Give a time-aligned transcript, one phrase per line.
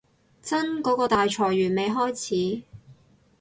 [0.41, 2.09] 真嗰個大裁員未開
[2.55, 2.63] 始